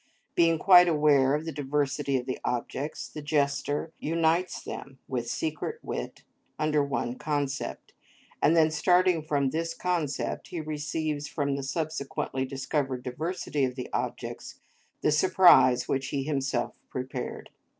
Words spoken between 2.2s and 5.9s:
the objects, the jester unites them, with secret